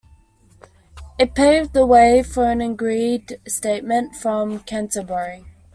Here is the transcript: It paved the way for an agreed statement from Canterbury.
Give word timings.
It 1.19 1.35
paved 1.35 1.73
the 1.73 1.85
way 1.85 2.23
for 2.23 2.45
an 2.49 2.59
agreed 2.59 3.39
statement 3.47 4.15
from 4.15 4.61
Canterbury. 4.61 5.45